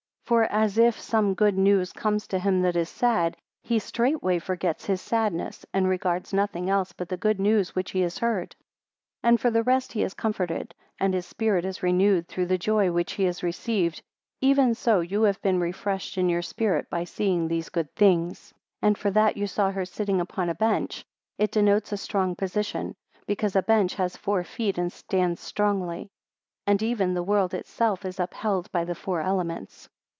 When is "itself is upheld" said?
27.53-28.71